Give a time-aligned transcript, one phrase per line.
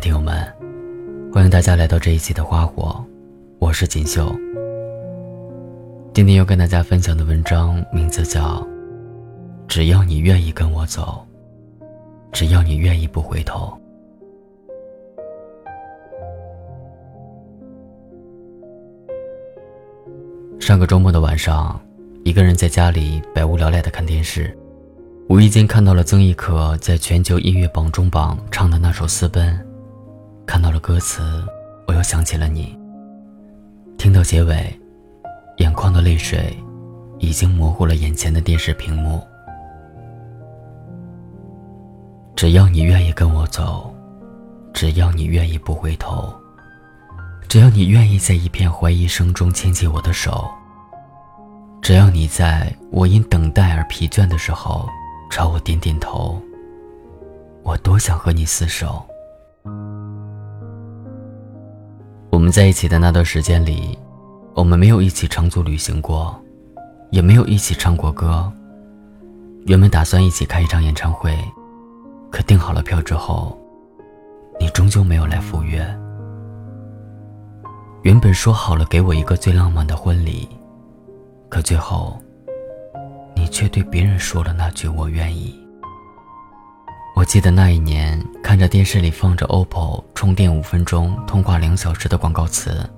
[0.00, 0.34] 听友们，
[1.30, 3.04] 欢迎大家来到这一期的花火，
[3.58, 4.34] 我是锦绣。
[6.14, 8.60] 今天要跟大家分享的文章名字叫
[9.68, 11.22] 《只要你愿意跟我走，
[12.32, 13.78] 只要你愿意不回头》。
[20.58, 21.78] 上个周末的晚上，
[22.24, 24.56] 一个人在家里百无聊赖的看电视，
[25.28, 29.54] 无意间看到了曾轶可在全球音乐榜中榜唱的那首《私奔》，
[30.50, 31.22] 看到了歌词，
[31.86, 32.76] 我又想起了你。
[33.96, 34.76] 听到结尾，
[35.58, 36.52] 眼眶的泪水
[37.20, 39.22] 已经模糊了眼前的电视屏幕。
[42.34, 43.94] 只要你愿意跟我走，
[44.74, 46.34] 只要你愿意不回头。
[47.48, 50.50] 只要你愿意在一片怀疑声中牵起我的手，
[51.80, 54.88] 只要你在我因等待而疲倦的时候
[55.30, 56.42] 朝我点点头，
[57.62, 59.06] 我多想和你厮守。
[62.30, 63.98] 我们在一起的那段时间里，
[64.54, 66.40] 我们没有一起长途旅行过，
[67.10, 68.50] 也没有一起唱过歌。
[69.66, 71.36] 原本打算一起开一场演唱会，
[72.30, 73.58] 可订好了票之后，
[74.60, 75.84] 你终究没有来赴约。
[78.02, 80.48] 原本说好了给我一个最浪漫的婚礼，
[81.48, 82.16] 可最后，
[83.34, 85.59] 你却对别人说了那句“我愿意”。
[87.14, 92.88] 我记得那一年，看着电视里放着 OPPO 充电五分钟，通话两小时的广告词，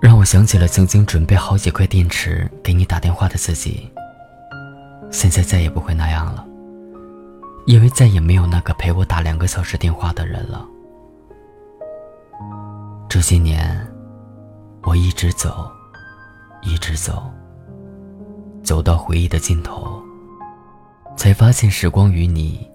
[0.00, 3.88] 让我想起了曾经准备好几块电池给你打电话的自己。
[5.10, 6.44] 现在再也不会那样了，
[7.66, 10.66] 因为再也没有那个陪我打两个小时电话的人了。
[13.08, 13.86] 这些年，
[14.82, 15.70] 我一直走，
[16.62, 17.30] 一直走，
[18.64, 20.02] 走到回忆的尽头，
[21.16, 22.68] 才发现时光与你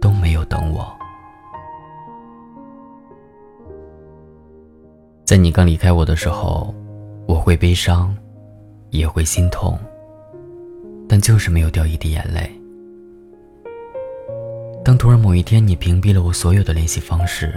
[0.00, 0.86] 都没有等我。
[5.24, 6.74] 在你刚离开我的时候，
[7.26, 8.14] 我会悲伤，
[8.90, 9.78] 也会心痛，
[11.08, 12.50] 但就是没有掉一滴眼泪。
[14.84, 17.54] 当突然某一天你屏蔽了我所有的联系方式。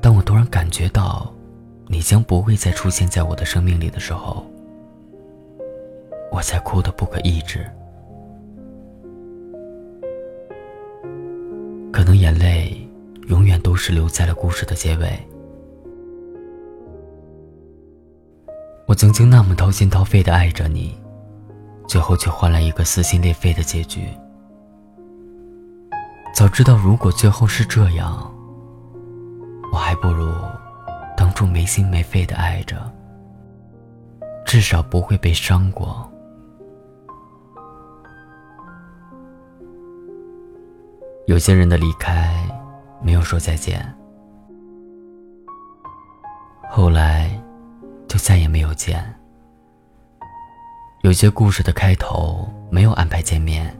[0.00, 1.34] 当我突然感觉到，
[1.88, 4.46] 你将不会再出现在我的生命里的时候，
[6.30, 7.68] 我才哭得不可抑制。
[12.08, 12.74] 能眼泪
[13.26, 15.12] 永远都是留在了故事的结尾。
[18.86, 20.96] 我曾经那么掏心掏肺的爱着你，
[21.86, 24.08] 最后却换来一个撕心裂肺的结局。
[26.34, 28.34] 早知道如果最后是这样。
[29.70, 30.32] 我还不如
[31.14, 32.90] 当初没心没肺的爱着，
[34.46, 36.10] 至少不会被伤过。
[41.28, 42.42] 有些人的离开
[43.02, 43.86] 没有说再见，
[46.70, 47.38] 后来
[48.08, 49.04] 就再也没有见。
[51.02, 53.78] 有些故事的开头没有安排见面，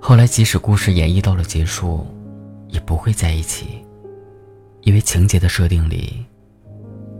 [0.00, 2.06] 后来即使故事演绎到了结束，
[2.68, 3.84] 也不会在一起。
[4.82, 6.24] 因为情节的设定里，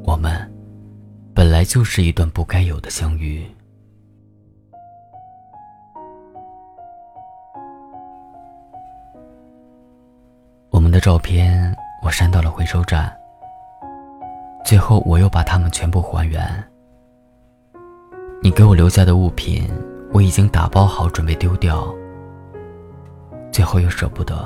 [0.04, 0.48] 我们
[1.34, 3.44] 本来就是一段不该有的相遇。
[10.90, 13.16] 们的照片我删到了回收站，
[14.64, 16.42] 最后我又把它们全部还原。
[18.42, 19.70] 你给我留下的物品
[20.12, 21.94] 我已经打包好准备丢掉，
[23.52, 24.36] 最后又舍不得，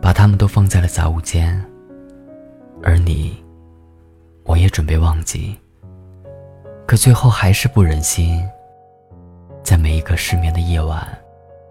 [0.00, 1.62] 把它们都放在了杂物间。
[2.82, 3.36] 而你，
[4.44, 5.54] 我也准备忘记，
[6.86, 8.42] 可最后还是不忍心，
[9.62, 11.06] 在每一个失眠的夜晚，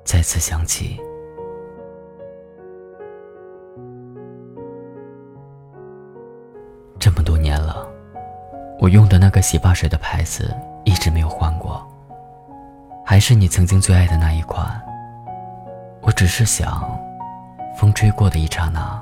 [0.06, 1.02] 再次想起。
[8.82, 11.88] 我用的那个洗发水的牌子一直没有换过，
[13.06, 14.68] 还是你曾经最爱的那一款。
[16.02, 16.84] 我只是想，
[17.78, 19.00] 风吹过的一刹那。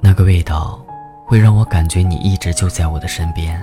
[0.00, 0.76] 那个味道，
[1.24, 3.62] 会让我感觉你一直就在我的身边。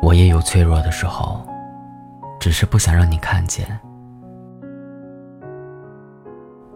[0.00, 1.46] 我也有脆弱的时候，
[2.40, 3.78] 只是不想让你看见。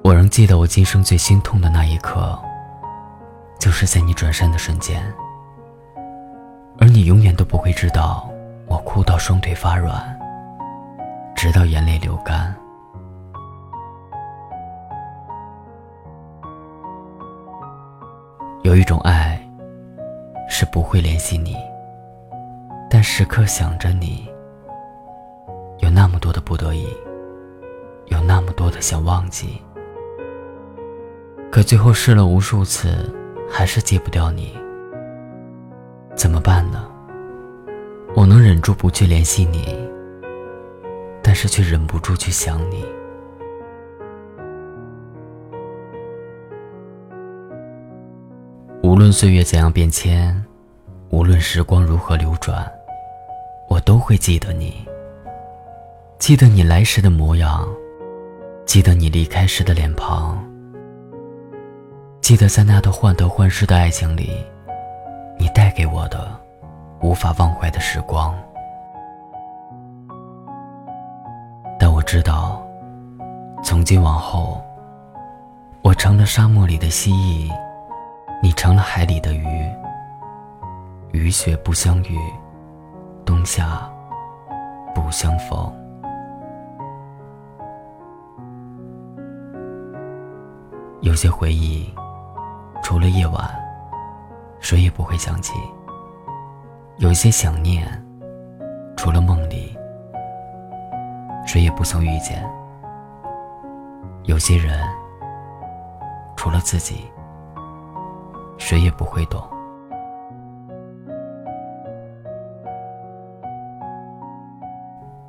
[0.04, 2.38] 我仍记得我今生最心痛的那一刻，
[3.60, 5.00] 就是在你转身的瞬间。
[6.78, 8.28] 而你永远都不会知道，
[8.66, 10.18] 我哭到双腿发软，
[11.36, 12.52] 直到眼泪流干。
[18.62, 19.38] 有一种爱，
[20.48, 21.56] 是不会联系你，
[22.88, 24.26] 但时刻想着你。
[25.80, 26.86] 有那么多的不得已，
[28.06, 29.60] 有那么多的想忘记，
[31.50, 33.12] 可最后试了无数次，
[33.50, 34.56] 还是戒不掉你。
[36.14, 36.86] 怎么办呢？
[38.16, 39.76] 我能忍住不去联系你，
[41.22, 42.84] 但是却忍不住去想你。
[48.82, 50.44] 无论岁月怎样变迁，
[51.10, 52.68] 无论时光如何流转，
[53.68, 54.84] 我都会记得你。
[56.18, 57.66] 记得你来时的模样，
[58.66, 60.44] 记得你离开时的脸庞，
[62.30, 64.30] 记得在那段患得患失的爱情里，
[65.36, 66.30] 你带给我的
[67.00, 68.32] 无法忘怀的时光。
[71.76, 72.64] 但我知道，
[73.64, 74.62] 从今往后，
[75.82, 77.52] 我成了沙漠里的蜥蜴。
[78.40, 79.68] 你成了海里的鱼，
[81.10, 82.16] 雨雪不相遇，
[83.24, 83.90] 冬夏
[84.94, 85.68] 不相逢。
[91.00, 91.92] 有些回忆，
[92.90, 93.48] 除了夜晚，
[94.58, 95.52] 谁也不会想起；
[96.96, 97.86] 有些想念，
[98.96, 99.78] 除了梦里，
[101.46, 102.42] 谁也不曾遇见；
[104.24, 104.80] 有些人，
[106.36, 107.08] 除了自己。
[108.58, 109.40] 谁也不会懂。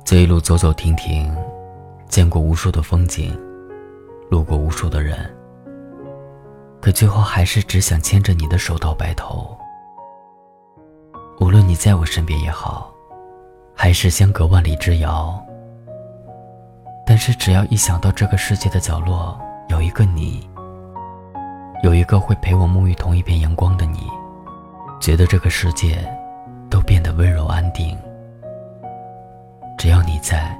[0.02, 1.32] 这一路走走停停，
[2.08, 3.38] 见过无数的风景，
[4.32, 5.32] 路过无数的人，
[6.82, 9.56] 可最后还是只想牵着你的手到白头。
[11.38, 12.92] 无论你在我身边也好，
[13.72, 15.40] 还是相隔万里之遥，
[17.06, 20.50] 但是只要一想到这个世界的角落有一个你。
[21.84, 24.08] 有一个会陪我沐浴同一片阳光的你，
[25.00, 25.98] 觉得这个世界
[26.68, 27.96] 都变得温柔安定。
[29.78, 30.56] 只要你在，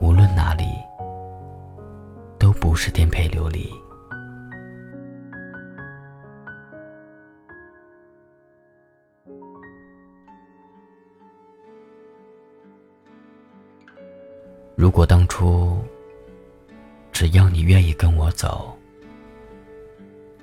[0.00, 0.64] 无论哪里，
[2.38, 3.70] 都不是颠沛流离。
[14.86, 15.84] 如果当初，
[17.10, 18.72] 只要你愿意跟我走。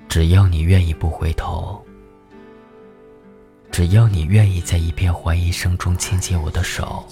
[0.06, 1.82] 只要你愿意不回头，
[3.72, 7.08] 只要你愿意在一片怀疑声中牵起我的手，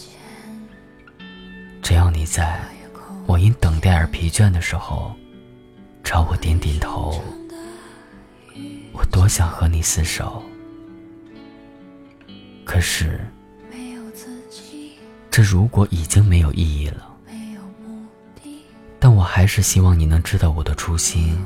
[1.81, 2.61] 只要你在
[3.25, 5.11] 我因等待而疲倦的时候
[6.05, 7.19] 朝我点点头，
[8.93, 10.43] 我多想和你厮守。
[12.67, 13.27] 可是，
[15.31, 17.09] 这如果已经没有意义了，
[19.05, 21.37] 但我还是希望你能知道我的初心。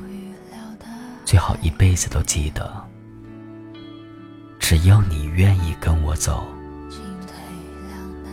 [1.25, 2.71] 最好一辈子都记得，
[4.59, 6.47] 只要你愿意跟我走，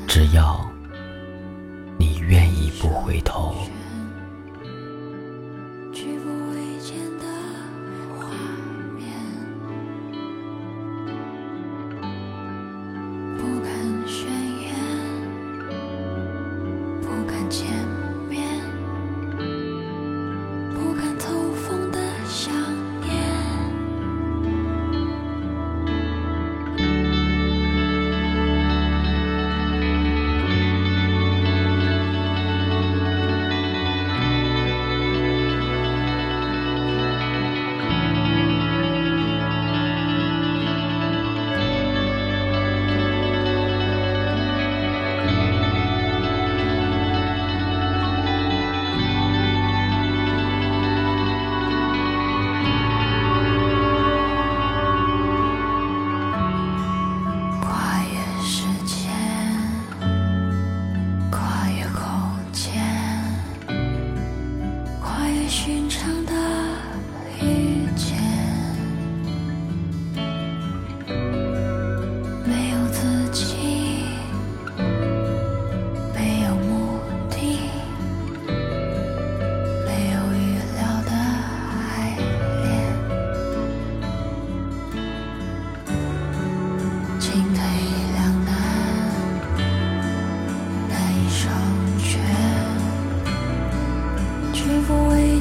[0.10, 0.60] 只要
[1.98, 3.56] 你愿意不回头。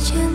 [0.03, 0.32] 走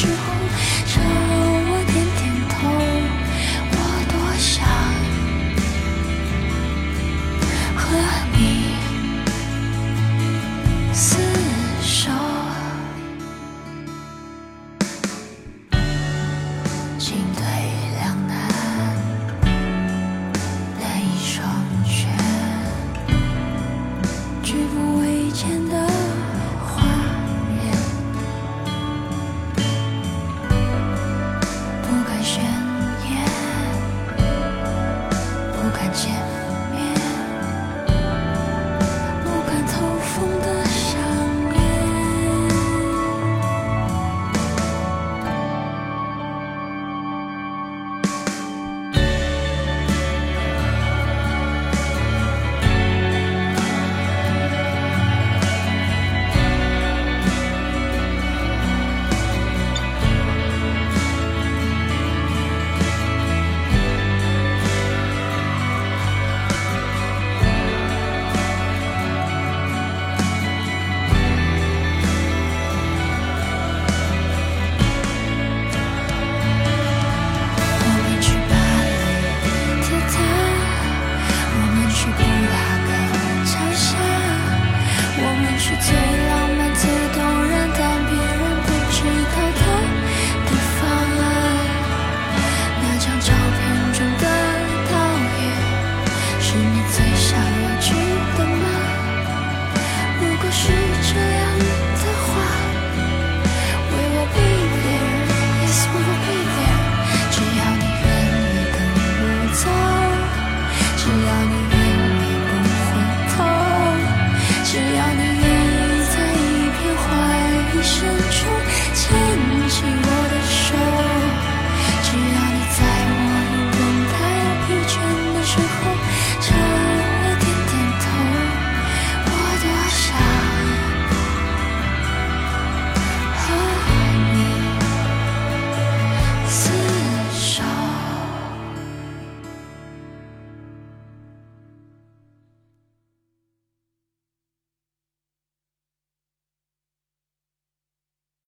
[0.00, 0.39] 只